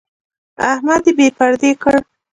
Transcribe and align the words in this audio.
احمد 0.71 1.03
يې 1.07 1.11
بې 1.17 1.27
پردې 1.37 1.71
کړ. 1.81 1.95